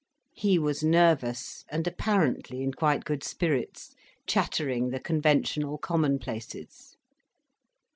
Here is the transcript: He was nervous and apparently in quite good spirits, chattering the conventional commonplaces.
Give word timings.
He 0.33 0.57
was 0.57 0.83
nervous 0.83 1.63
and 1.69 1.85
apparently 1.85 2.63
in 2.63 2.73
quite 2.73 3.05
good 3.05 3.23
spirits, 3.23 3.93
chattering 4.25 4.89
the 4.89 4.99
conventional 4.99 5.77
commonplaces. 5.77 6.97